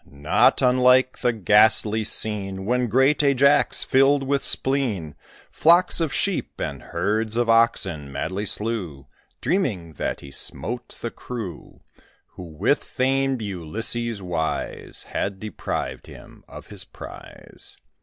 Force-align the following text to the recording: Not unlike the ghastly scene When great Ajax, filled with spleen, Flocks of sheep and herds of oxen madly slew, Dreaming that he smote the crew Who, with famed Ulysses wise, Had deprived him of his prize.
Not 0.09 0.63
unlike 0.63 1.19
the 1.19 1.31
ghastly 1.31 2.03
scene 2.05 2.65
When 2.65 2.87
great 2.87 3.21
Ajax, 3.21 3.83
filled 3.83 4.23
with 4.23 4.43
spleen, 4.43 5.13
Flocks 5.51 6.01
of 6.01 6.11
sheep 6.11 6.59
and 6.59 6.81
herds 6.81 7.37
of 7.37 7.47
oxen 7.51 8.11
madly 8.11 8.47
slew, 8.47 9.05
Dreaming 9.41 9.93
that 9.97 10.21
he 10.21 10.31
smote 10.31 10.97
the 11.01 11.11
crew 11.11 11.81
Who, 12.29 12.45
with 12.45 12.83
famed 12.83 13.43
Ulysses 13.43 14.23
wise, 14.23 15.03
Had 15.09 15.39
deprived 15.39 16.07
him 16.07 16.45
of 16.47 16.65
his 16.69 16.83
prize. 16.83 17.77